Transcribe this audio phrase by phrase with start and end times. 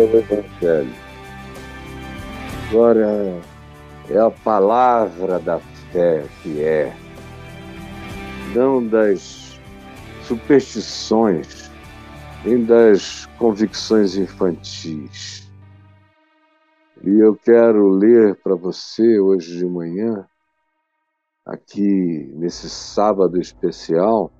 [0.00, 0.94] é o Evangelho.
[2.68, 3.40] Agora
[4.08, 5.58] é a palavra da
[5.92, 6.94] fé que é,
[8.54, 9.60] não das
[10.22, 11.70] superstições,
[12.44, 15.50] nem das convicções infantis.
[17.02, 20.26] E eu quero ler para você hoje de manhã,
[21.44, 24.30] aqui nesse sábado especial,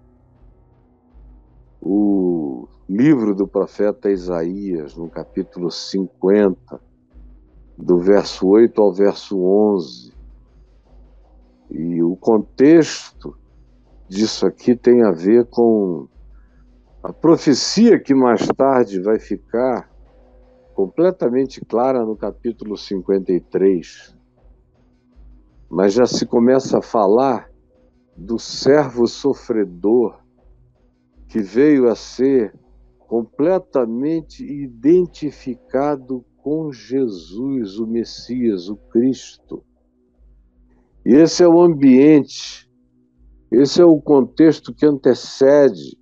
[1.81, 6.81] o livro do profeta Isaías, no capítulo 50,
[7.79, 10.13] do verso 8 ao verso 11.
[11.71, 13.39] E o contexto
[14.09, 16.09] disso aqui tem a ver com
[17.01, 19.89] a profecia que mais tarde vai ficar
[20.75, 24.17] completamente clara no capítulo 53.
[25.71, 27.49] Mas já se começa a falar
[28.17, 30.19] do servo sofredor
[31.29, 32.53] que veio a ser
[33.11, 39.65] completamente identificado com Jesus, o Messias, o Cristo.
[41.05, 42.71] E esse é o ambiente,
[43.51, 45.99] esse é o contexto que antecede,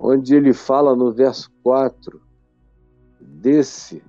[0.00, 2.22] onde ele fala no verso 4,
[3.20, 4.02] desse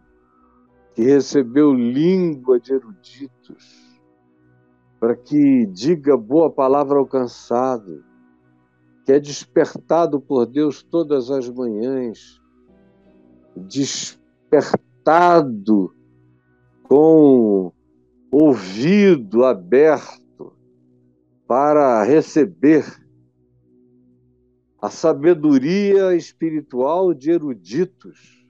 [0.93, 3.99] que recebeu língua de eruditos,
[5.01, 8.06] para que diga boa palavra ao cansado,
[9.07, 12.41] que é despertado por Deus todas as manhãs,
[13.55, 14.35] despertado
[16.83, 17.71] com
[18.29, 20.51] ouvido aberto
[21.47, 22.83] para receber
[24.81, 28.45] a sabedoria espiritual de eruditos.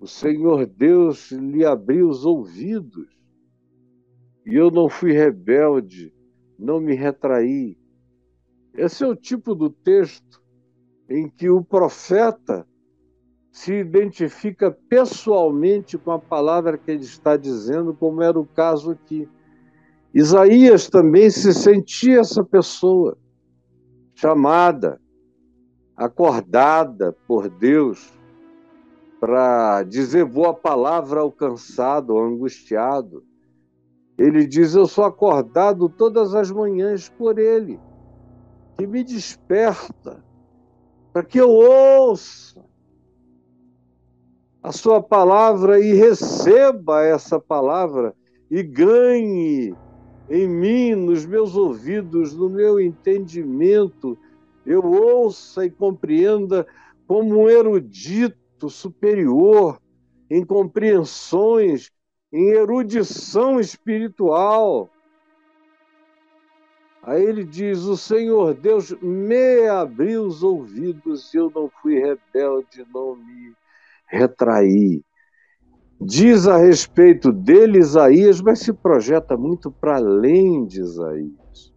[0.00, 3.06] O Senhor Deus lhe abriu os ouvidos
[4.44, 6.12] e eu não fui rebelde,
[6.58, 7.78] não me retraí,
[8.76, 10.42] esse é o tipo do texto
[11.08, 12.66] em que o profeta
[13.52, 19.28] se identifica pessoalmente com a palavra que ele está dizendo, como era o caso aqui.
[20.12, 23.16] Isaías também se sentia essa pessoa,
[24.12, 25.00] chamada,
[25.96, 28.12] acordada por Deus
[29.20, 33.22] para dizer boa palavra ao cansado, ao angustiado.
[34.18, 37.78] Ele diz: Eu sou acordado todas as manhãs por ele
[38.76, 40.24] que me desperta,
[41.12, 42.64] para que eu ouça
[44.62, 48.14] a sua palavra e receba essa palavra
[48.50, 49.74] e ganhe
[50.28, 54.18] em mim, nos meus ouvidos, no meu entendimento,
[54.64, 56.66] eu ouça e compreenda
[57.06, 59.78] como um erudito superior
[60.30, 61.90] em compreensões,
[62.32, 64.90] em erudição espiritual
[67.06, 72.86] Aí ele diz: O Senhor Deus me abriu os ouvidos e eu não fui rebelde,
[72.92, 73.52] não me
[74.06, 75.02] retraí.
[76.00, 81.72] Diz a respeito dele Isaías, mas se projeta muito para além de Isaías.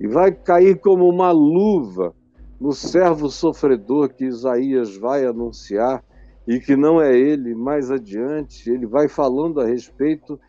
[0.00, 2.14] E vai cair como uma luva
[2.60, 6.02] no servo sofredor que Isaías vai anunciar
[6.46, 8.70] e que não é ele mais adiante.
[8.70, 10.40] Ele vai falando a respeito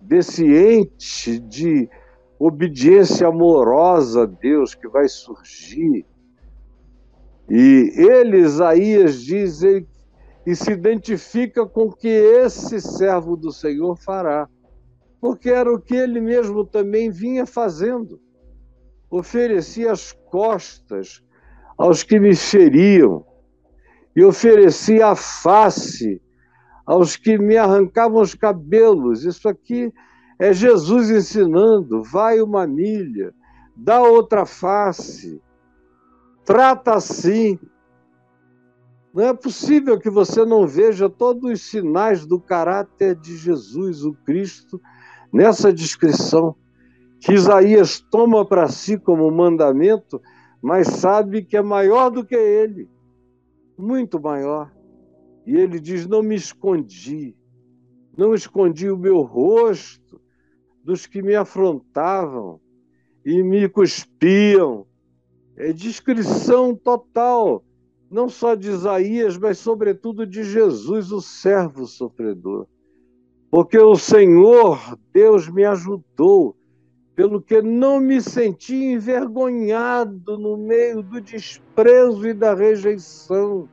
[0.00, 1.88] desse ente de
[2.38, 6.04] obediência amorosa a Deus que vai surgir.
[7.48, 14.48] E ele, Isaías, diz e se identifica com o que esse servo do Senhor fará,
[15.20, 18.20] porque era o que ele mesmo também vinha fazendo.
[19.10, 21.22] Oferecia as costas
[21.76, 23.24] aos que me feriam,
[24.14, 26.22] e oferecia a face
[26.86, 29.24] aos que me arrancavam os cabelos.
[29.24, 29.92] Isso aqui
[30.38, 33.34] é Jesus ensinando: vai uma milha,
[33.76, 35.40] dá outra face,
[36.44, 37.58] trata assim.
[39.14, 44.12] Não é possível que você não veja todos os sinais do caráter de Jesus, o
[44.12, 44.78] Cristo,
[45.32, 46.54] nessa descrição,
[47.18, 50.20] que Isaías toma para si como mandamento,
[50.60, 52.90] mas sabe que é maior do que ele,
[53.78, 54.70] muito maior.
[55.46, 57.34] E ele diz: Não me escondi,
[58.18, 60.05] não escondi o meu rosto,
[60.86, 62.60] dos que me afrontavam
[63.24, 64.86] e me cuspiam.
[65.56, 67.64] É descrição total,
[68.08, 72.68] não só de Isaías, mas sobretudo de Jesus, o servo sofredor.
[73.50, 76.56] Porque o Senhor, Deus, me ajudou,
[77.16, 83.68] pelo que não me senti envergonhado no meio do desprezo e da rejeição.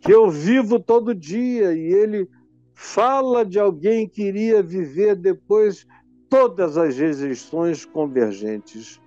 [0.00, 2.28] Que eu vivo todo dia e Ele
[2.76, 5.86] fala de alguém que iria viver depois
[6.28, 9.00] todas as rejeições convergentes.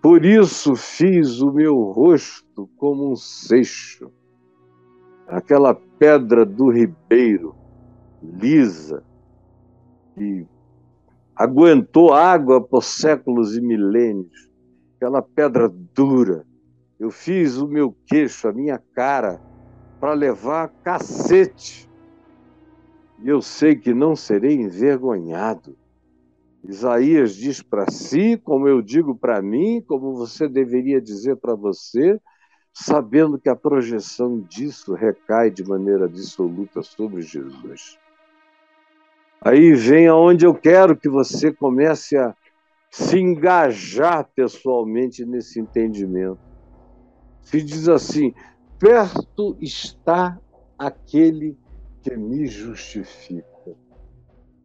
[0.00, 4.08] Por isso fiz o meu rosto como um seixo,
[5.26, 7.56] aquela pedra do ribeiro,
[8.22, 9.02] lisa,
[10.14, 10.46] que
[11.34, 14.48] aguentou água por séculos e milênios,
[14.96, 16.46] aquela pedra dura.
[17.00, 19.40] Eu fiz o meu queixo, a minha cara,
[19.98, 21.90] para levar cacete.
[23.18, 25.76] E eu sei que não serei envergonhado.
[26.64, 32.20] Isaías diz para si, como eu digo para mim, como você deveria dizer para você,
[32.72, 37.98] sabendo que a projeção disso recai de maneira absoluta sobre Jesus.
[39.40, 42.34] Aí vem aonde eu quero que você comece a
[42.90, 46.40] se engajar pessoalmente nesse entendimento.
[47.42, 48.34] Se diz assim:
[48.78, 50.38] perto está
[50.78, 51.56] aquele
[52.06, 53.74] que me justifica.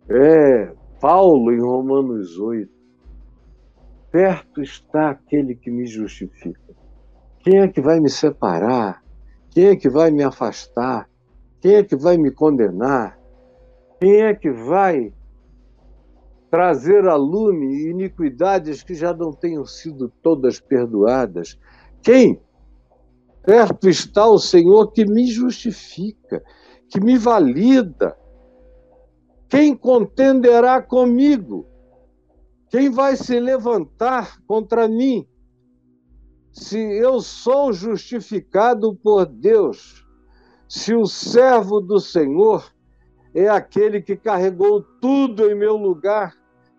[0.07, 2.71] É, Paulo em Romanos 8.
[4.11, 6.75] Perto está aquele que me justifica.
[7.39, 9.03] Quem é que vai me separar?
[9.49, 11.09] Quem é que vai me afastar?
[11.59, 13.19] Quem é que vai me condenar?
[13.99, 15.11] Quem é que vai
[16.51, 21.57] trazer a lume iniquidades que já não tenham sido todas perdoadas?
[22.03, 22.39] Quem?
[23.43, 26.43] Perto está o Senhor que me justifica,
[26.91, 28.15] que me valida.
[29.49, 31.65] Quem contenderá comigo?
[32.69, 35.27] Quem vai se levantar contra mim?
[36.51, 40.05] se eu sou justificado por Deus,
[40.67, 42.71] se o servo do Senhor
[43.33, 46.35] é aquele que carregou tudo em meu lugar,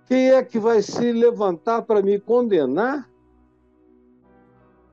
[0.07, 3.11] quem é que vai se levantar para me condenar?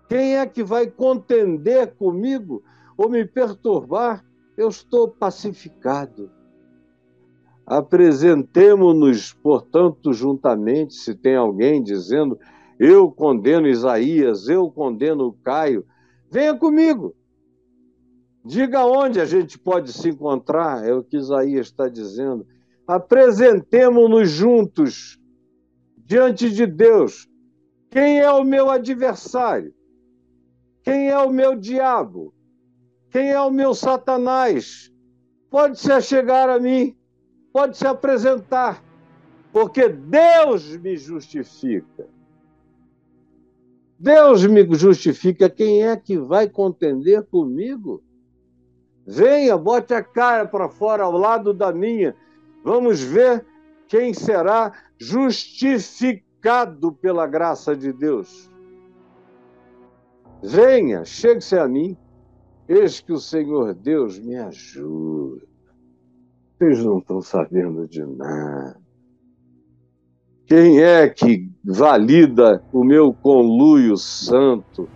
[0.08, 2.64] Quem é que vai contender comigo
[2.98, 4.26] ou me perturbar?
[4.60, 6.30] Eu estou pacificado.
[7.66, 12.38] Apresentemo-nos, portanto, juntamente, se tem alguém dizendo
[12.78, 15.86] eu condeno Isaías, eu condeno Caio.
[16.30, 17.16] Venha comigo.
[18.44, 22.46] Diga onde a gente pode se encontrar, é o que Isaías está dizendo.
[22.86, 25.18] Apresentemo-nos juntos
[25.96, 27.30] diante de Deus.
[27.90, 29.74] Quem é o meu adversário?
[30.84, 32.34] Quem é o meu diabo?
[33.10, 34.92] Quem é o meu Satanás?
[35.50, 36.96] Pode se achegar a mim,
[37.52, 38.84] pode se apresentar,
[39.52, 42.08] porque Deus me justifica.
[43.98, 48.02] Deus me justifica, quem é que vai contender comigo?
[49.06, 52.16] Venha, bote a cara para fora ao lado da minha.
[52.64, 53.46] Vamos ver
[53.88, 58.50] quem será justificado pela graça de Deus.
[60.44, 61.98] Venha, chegue-se a mim.
[62.70, 65.42] Eis que o Senhor Deus me ajuda.
[66.56, 68.80] Vocês não estão sabendo de nada.
[70.46, 74.88] Quem é que valida o meu conluio santo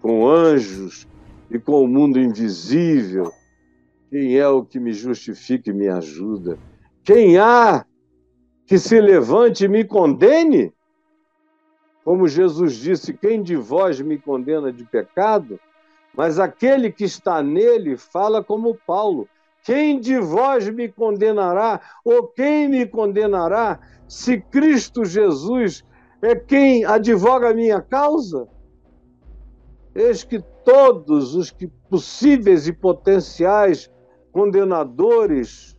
[0.00, 1.06] com anjos
[1.48, 3.30] e com o mundo invisível?
[4.10, 6.58] Quem é o que me justifica e me ajuda?
[7.04, 7.86] Quem há
[8.66, 10.72] que se levante e me condene?
[12.04, 15.60] Como Jesus disse: Quem de vós me condena de pecado?
[16.16, 19.28] Mas aquele que está nele fala como Paulo:
[19.64, 21.80] Quem de vós me condenará?
[22.04, 23.80] Ou quem me condenará?
[24.12, 25.82] se Cristo Jesus
[26.20, 28.46] é quem advoga a minha causa?
[29.94, 33.90] Eis que todos os que possíveis e potenciais
[34.30, 35.74] condenadores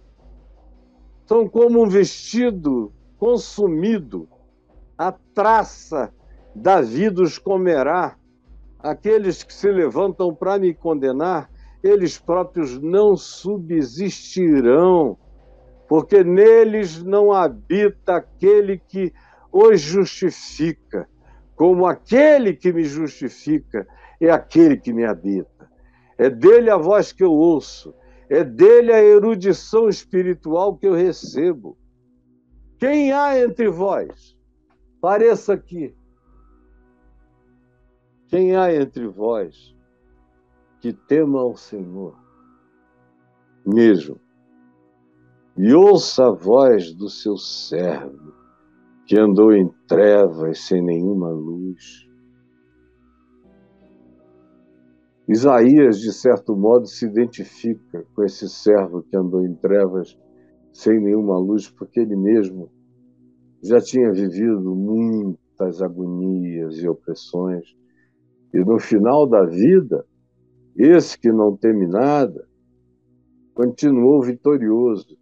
[1.28, 4.28] são como um vestido consumido,
[4.98, 6.12] a traça
[6.56, 8.18] da vida os comerá.
[8.84, 11.50] Aqueles que se levantam para me condenar,
[11.82, 15.18] eles próprios não subsistirão
[15.88, 19.14] porque neles não habita aquele que
[19.52, 21.08] os justifica,
[21.56, 23.88] como aquele que me justifica
[24.20, 25.70] é aquele que me habita.
[26.18, 27.94] É dele a voz que eu ouço,
[28.30, 31.78] é dele a erudição espiritual que eu recebo.
[32.80, 34.36] Quem há entre vós?
[35.00, 35.96] Pareça aqui.
[38.34, 39.76] Quem há entre vós
[40.82, 42.18] que tema ao Senhor
[43.64, 44.20] mesmo
[45.56, 48.34] e ouça a voz do seu servo,
[49.06, 52.10] que andou em trevas sem nenhuma luz.
[55.28, 60.20] Isaías, de certo modo, se identifica com esse servo que andou em trevas
[60.74, 62.72] sem nenhuma luz, porque ele mesmo
[63.62, 67.83] já tinha vivido muitas agonias e opressões.
[68.54, 70.06] E no final da vida,
[70.76, 72.48] esse que não teme nada,
[73.54, 75.18] continuou vitorioso,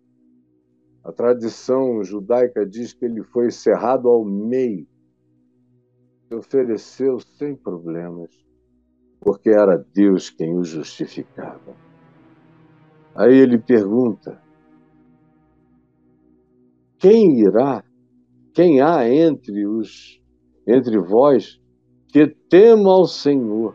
[1.04, 4.88] a tradição judaica diz que ele foi cerrado ao meio.
[6.28, 8.30] Se ofereceu sem problemas,
[9.20, 11.76] porque era Deus quem o justificava.
[13.16, 14.42] Aí ele pergunta:
[17.00, 17.84] Quem irá?
[18.54, 20.22] Quem há entre os
[20.68, 21.61] entre vós
[22.12, 23.74] que tema ao Senhor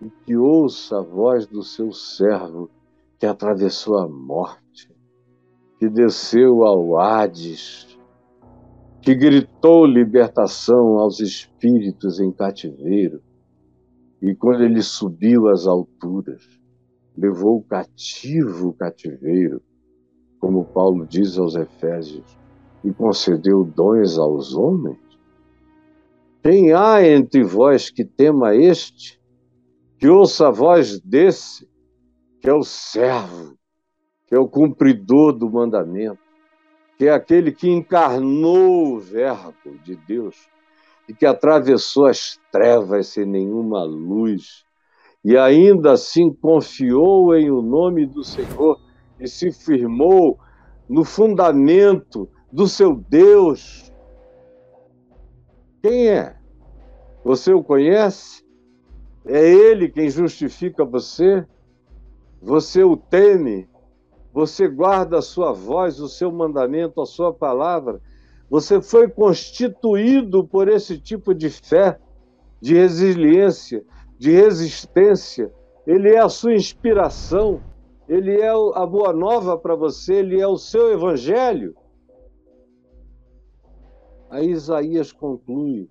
[0.00, 2.70] e que ouça a voz do seu servo
[3.18, 4.90] que atravessou a morte,
[5.78, 7.98] que desceu ao Hades,
[9.02, 13.20] que gritou libertação aos espíritos em cativeiro,
[14.22, 16.42] e quando ele subiu às alturas,
[17.14, 19.60] levou cativo o cativeiro,
[20.38, 22.38] como Paulo diz aos Efésios,
[22.82, 25.05] e concedeu dons aos homens?
[26.48, 29.20] Quem há entre vós que tema este,
[29.98, 31.68] que ouça a voz desse,
[32.40, 33.58] que é o servo,
[34.28, 36.20] que é o cumpridor do mandamento,
[36.96, 40.48] que é aquele que encarnou o Verbo de Deus
[41.08, 44.64] e que atravessou as trevas sem nenhuma luz
[45.24, 48.80] e ainda assim confiou em o nome do Senhor
[49.18, 50.38] e se firmou
[50.88, 53.92] no fundamento do seu Deus.
[55.82, 56.35] Quem é?
[57.26, 58.46] Você o conhece?
[59.24, 61.44] É ele quem justifica você?
[62.40, 63.68] Você o teme?
[64.32, 68.00] Você guarda a sua voz, o seu mandamento, a sua palavra?
[68.48, 71.98] Você foi constituído por esse tipo de fé,
[72.60, 73.84] de resiliência,
[74.16, 75.52] de resistência.
[75.84, 77.60] Ele é a sua inspiração,
[78.08, 81.74] ele é a boa nova para você, ele é o seu evangelho.
[84.30, 85.88] Aí Isaías conclui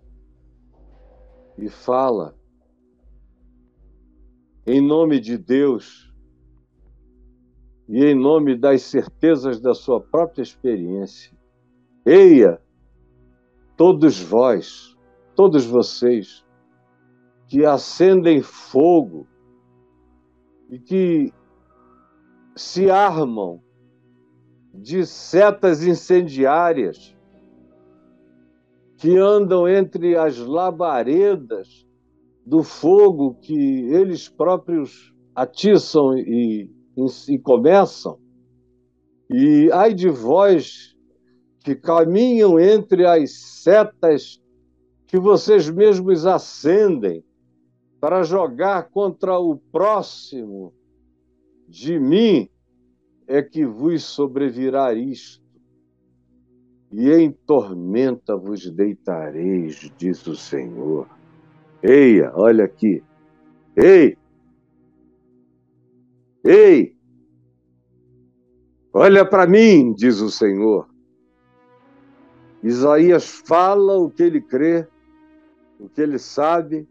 [1.57, 2.35] e fala,
[4.65, 6.11] em nome de Deus
[7.87, 11.37] e em nome das certezas da sua própria experiência,
[12.05, 12.61] eia,
[13.77, 14.97] todos vós,
[15.35, 16.43] todos vocês,
[17.47, 19.27] que acendem fogo
[20.69, 21.33] e que
[22.55, 23.61] se armam
[24.73, 27.14] de setas incendiárias
[28.97, 31.85] que andam entre as labaredas
[32.45, 33.53] do fogo que
[33.91, 36.69] eles próprios atiçam e,
[37.29, 38.17] e começam.
[39.29, 40.95] E ai de vós
[41.63, 43.31] que caminham entre as
[43.63, 44.41] setas
[45.07, 47.23] que vocês mesmos acendem
[47.99, 50.73] para jogar contra o próximo
[51.67, 52.47] de mim,
[53.27, 55.44] é que vos sobrevirá isto
[56.97, 61.09] e em tormenta vos deitareis, diz o Senhor.
[61.83, 63.03] Eia, olha aqui.
[63.75, 64.17] Ei!
[66.41, 66.95] Ei!
[68.93, 70.87] Olha para mim, diz o Senhor.
[72.63, 74.87] Isaías fala o que ele crê,
[75.77, 76.87] o que ele sabe,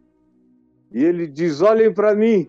[0.93, 2.47] e ele diz: Olhem para mim.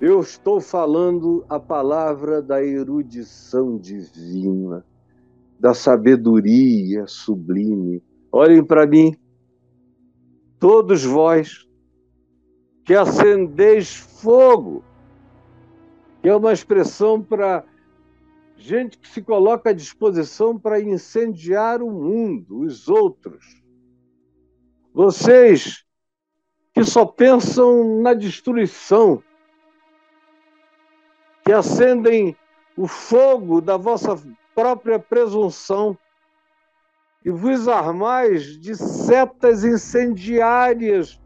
[0.00, 4.84] Eu estou falando a palavra da erudição divina
[5.58, 8.02] da sabedoria sublime.
[8.30, 9.16] Olhem para mim,
[10.58, 11.66] todos vós
[12.84, 14.84] que acendeis fogo,
[16.22, 17.64] que é uma expressão para
[18.56, 23.62] gente que se coloca à disposição para incendiar o mundo, os outros.
[24.92, 25.84] Vocês
[26.72, 29.22] que só pensam na destruição,
[31.44, 32.36] que acendem
[32.76, 34.14] o fogo da vossa
[34.56, 35.98] própria presunção
[37.22, 41.20] e vos armais de setas incendiárias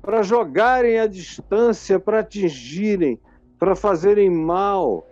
[0.00, 3.20] para jogarem à distância, para atingirem,
[3.58, 5.06] para fazerem mal,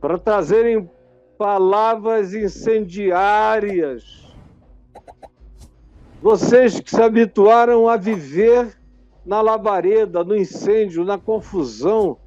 [0.00, 0.90] para trazerem
[1.38, 4.26] palavras incendiárias.
[6.20, 8.76] Vocês que se habituaram a viver
[9.24, 12.18] na labareda, no incêndio, na confusão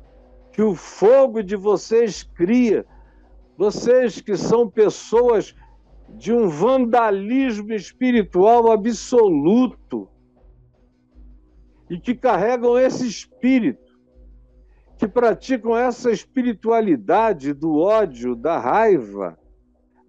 [0.53, 2.85] que o fogo de vocês cria
[3.59, 5.53] vocês que são pessoas
[6.15, 10.07] de um vandalismo espiritual absoluto
[11.89, 13.99] e que carregam esse espírito,
[14.97, 19.37] que praticam essa espiritualidade do ódio, da raiva,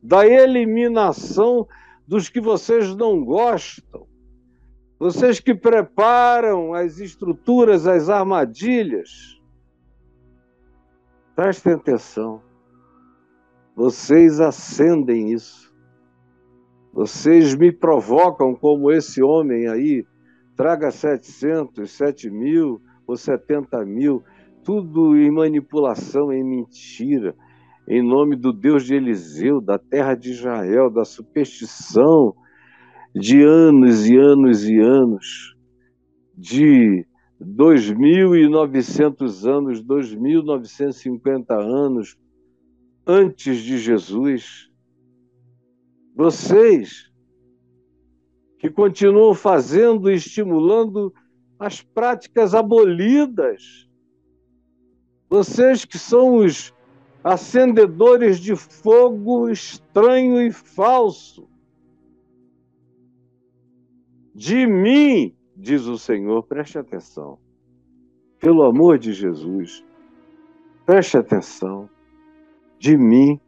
[0.00, 1.66] da eliminação
[2.06, 4.06] dos que vocês não gostam.
[4.96, 9.40] Vocês que preparam as estruturas, as armadilhas.
[11.34, 12.48] Prestem atenção.
[13.74, 15.70] Vocês acendem isso.
[16.92, 20.04] Vocês me provocam como esse homem aí,
[20.56, 24.22] traga 700, 7 mil ou 70 mil,
[24.64, 27.34] tudo em manipulação, em mentira,
[27.88, 32.34] em nome do Deus de Eliseu, da terra de Israel, da superstição
[33.14, 35.56] de anos e anos e anos,
[36.36, 37.06] de
[37.40, 42.16] 2.900 anos, 2.950 anos
[43.10, 44.70] antes de Jesus.
[46.14, 47.10] Vocês
[48.56, 51.12] que continuam fazendo e estimulando
[51.58, 53.88] as práticas abolidas.
[55.28, 56.72] Vocês que são os
[57.24, 61.48] acendedores de fogo estranho e falso.
[64.34, 67.38] De mim, diz o Senhor, preste atenção.
[68.38, 69.84] Pelo amor de Jesus,
[70.86, 71.90] preste atenção.
[72.80, 73.38] De mim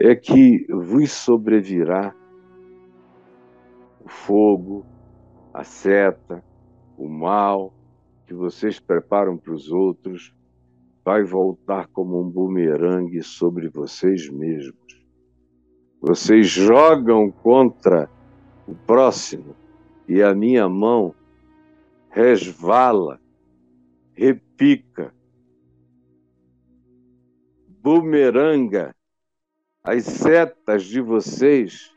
[0.00, 2.14] é que vos sobrevirá
[4.02, 4.86] o fogo,
[5.52, 6.42] a seta,
[6.96, 7.70] o mal
[8.24, 10.34] que vocês preparam para os outros
[11.04, 15.06] vai voltar como um bumerangue sobre vocês mesmos.
[16.00, 18.08] Vocês jogam contra
[18.66, 19.54] o próximo
[20.08, 21.14] e a minha mão
[22.08, 23.20] resvala,
[24.14, 25.12] repica,
[27.88, 28.94] bumeranga
[29.82, 31.90] as setas de vocês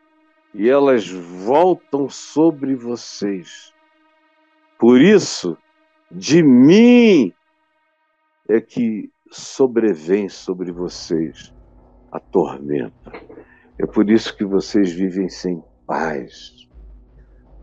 [0.54, 3.74] e elas voltam sobre vocês.
[4.80, 5.58] Por isso,
[6.10, 7.34] de mim
[8.48, 11.54] é que sobrevém sobre vocês
[12.10, 13.12] a tormenta.
[13.78, 16.70] É por isso que vocês vivem sem paz.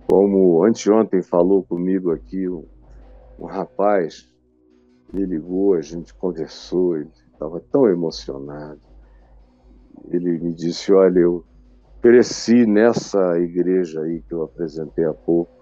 [0.07, 2.67] Como anteontem falou comigo aqui um,
[3.39, 4.31] um rapaz,
[5.11, 8.81] me ligou, a gente conversou, ele estava tão emocionado.
[10.11, 11.45] Ele me disse: Olha, eu
[12.03, 15.53] cresci nessa igreja aí que eu apresentei há pouco,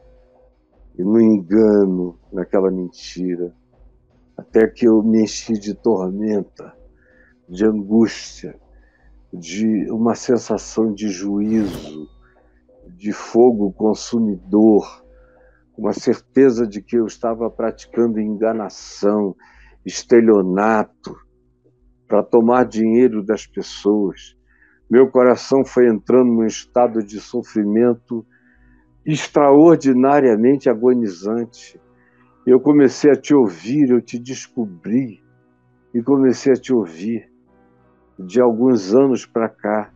[0.98, 3.54] e no engano, naquela mentira,
[4.36, 6.72] até que eu me enchi de tormenta,
[7.46, 8.58] de angústia,
[9.32, 12.08] de uma sensação de juízo,
[12.88, 15.04] de fogo consumidor,
[15.76, 19.36] uma certeza de que eu estava praticando enganação,
[19.84, 21.25] estelionato,
[22.06, 24.36] para tomar dinheiro das pessoas.
[24.88, 28.24] Meu coração foi entrando num estado de sofrimento
[29.04, 31.80] extraordinariamente agonizante.
[32.46, 35.22] Eu comecei a te ouvir, eu te descobri
[35.92, 37.28] e comecei a te ouvir
[38.18, 39.90] de alguns anos para cá.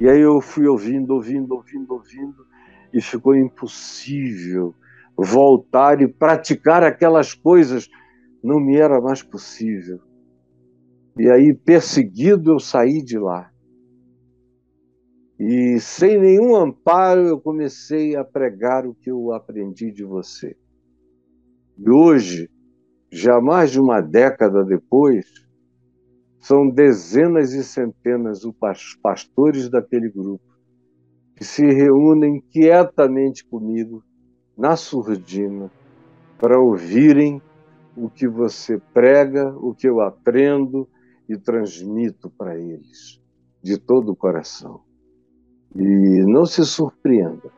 [0.00, 2.46] E aí eu fui ouvindo, ouvindo, ouvindo, ouvindo,
[2.92, 4.74] e ficou impossível
[5.16, 7.88] voltar e praticar aquelas coisas.
[8.42, 10.00] Não me era mais possível.
[11.18, 13.50] E aí, perseguido, eu saí de lá.
[15.38, 20.54] E sem nenhum amparo, eu comecei a pregar o que eu aprendi de você.
[21.78, 22.50] E hoje,
[23.10, 25.26] já mais de uma década depois,
[26.38, 28.54] são dezenas e centenas os
[29.02, 30.44] pastores daquele grupo
[31.34, 34.02] que se reúnem quietamente comigo
[34.56, 35.70] na surdina
[36.38, 37.42] para ouvirem
[37.94, 40.88] o que você prega, o que eu aprendo
[41.28, 43.20] e transmito para eles
[43.62, 44.80] de todo o coração.
[45.74, 45.82] E
[46.24, 47.50] não se surpreenda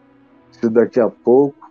[0.50, 1.70] se daqui a pouco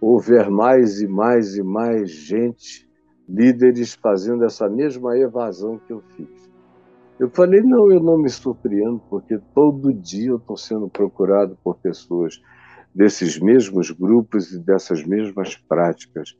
[0.00, 2.88] houver mais e mais e mais gente,
[3.28, 6.48] líderes, fazendo essa mesma evasão que eu fiz.
[7.18, 11.76] Eu falei, não, eu não me surpreendo, porque todo dia eu estou sendo procurado por
[11.76, 12.40] pessoas
[12.94, 16.36] desses mesmos grupos e dessas mesmas práticas,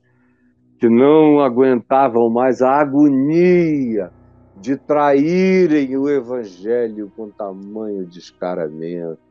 [0.79, 4.13] que não aguentavam mais a agonia
[4.61, 9.29] de traírem o Evangelho com tamanho descaramento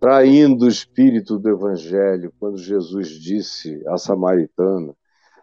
[0.00, 4.94] traindo o espírito do Evangelho, quando Jesus disse à samaritana: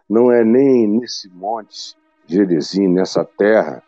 [0.08, 3.82] Não é nem nesse monte Gerizim, nessa terra,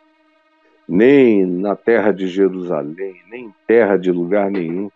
[0.87, 4.89] nem na terra de Jerusalém, nem em terra de lugar nenhum,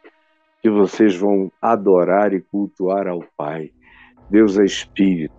[0.62, 3.72] que vocês vão adorar e cultuar ao Pai.
[4.30, 5.36] Deus é espírito,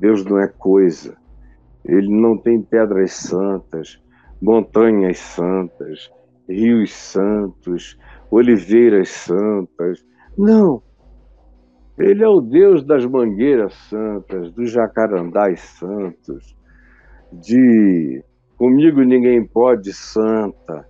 [0.00, 1.16] Deus não é coisa.
[1.84, 4.02] Ele não tem pedras santas,
[4.40, 6.10] montanhas santas,
[6.48, 7.98] rios santos,
[8.30, 10.04] oliveiras santas.
[10.36, 10.82] Não.
[11.98, 16.56] Ele é o Deus das mangueiras santas, dos jacarandás santos,
[17.32, 18.24] de
[18.56, 20.88] comigo ninguém pode santa,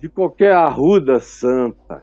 [0.00, 2.02] de qualquer arruda santa.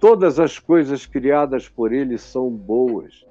[0.00, 3.24] Todas as coisas criadas por ele são boas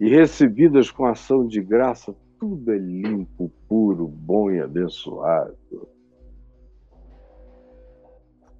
[0.00, 5.56] e recebidas com ação de graça, tudo é limpo, puro, bom e abençoado.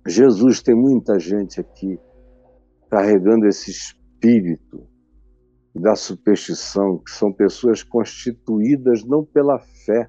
[0.07, 1.99] Jesus tem muita gente aqui
[2.91, 4.87] carregando esse espírito
[5.75, 10.09] da superstição, que são pessoas constituídas não pela fé,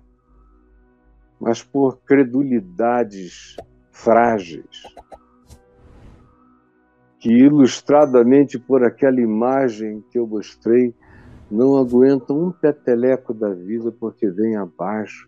[1.39, 3.55] mas por credulidades
[3.91, 4.83] frágeis,
[7.19, 10.93] que ilustradamente por aquela imagem que eu mostrei
[11.55, 15.27] não aguentam um peteleco da vida porque vem abaixo,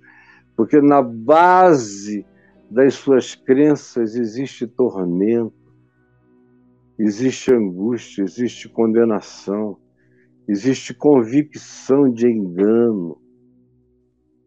[0.56, 2.26] porque na base
[2.70, 5.56] das suas crenças existe tormento,
[7.00, 9.78] existe angústia, existe condenação,
[10.48, 13.22] existe convicção de engano.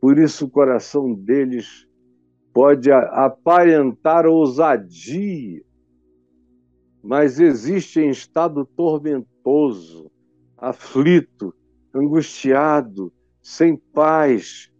[0.00, 1.86] Por isso o coração deles
[2.52, 5.62] pode aparentar ousadia,
[7.02, 10.10] mas existe em estado tormentoso,
[10.58, 11.54] aflito,
[11.94, 14.70] angustiado, sem paz.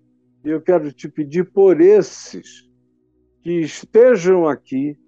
[0.45, 2.69] E eu quero te pedir por esses
[3.43, 4.99] que estejam aqui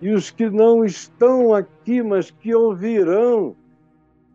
[0.00, 3.56] e os que não estão aqui, mas que ouvirão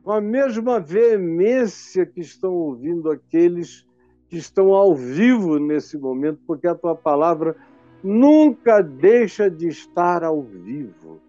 [0.03, 3.85] com a mesma veemência que estão ouvindo aqueles
[4.29, 7.55] que estão ao vivo nesse momento, porque a tua palavra
[8.03, 11.19] nunca deixa de estar ao vivo,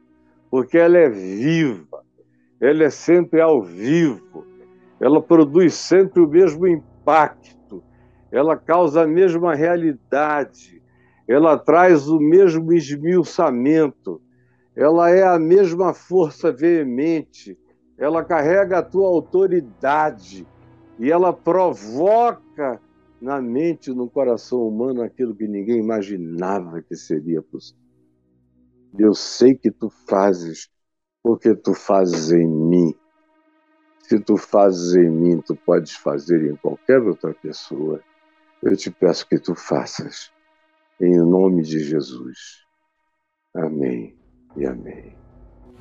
[0.50, 2.04] porque ela é viva,
[2.60, 4.45] ela é sempre ao vivo,
[5.00, 7.82] ela produz sempre o mesmo impacto,
[8.30, 10.82] ela causa a mesma realidade,
[11.28, 14.20] ela traz o mesmo esmiuçamento,
[14.74, 17.58] ela é a mesma força veemente,
[17.98, 20.46] ela carrega a tua autoridade.
[20.98, 22.80] E ela provoca
[23.20, 27.82] na mente, no coração humano, aquilo que ninguém imaginava que seria possível.
[28.98, 30.70] Eu sei que tu fazes,
[31.22, 32.94] porque tu fazes em mim.
[34.08, 38.00] Se tu fazes em mim, tu podes fazer em qualquer outra pessoa.
[38.62, 40.30] Eu te peço que tu faças,
[41.00, 42.64] em nome de Jesus.
[43.52, 44.16] Amém
[44.56, 45.25] e amém.